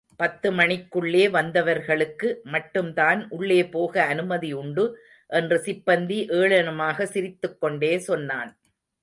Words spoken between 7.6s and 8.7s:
கொண்டே சொன்னான்.